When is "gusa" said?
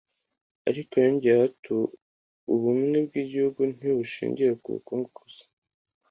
5.19-5.43